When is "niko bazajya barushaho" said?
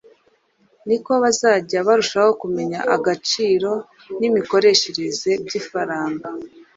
0.87-2.31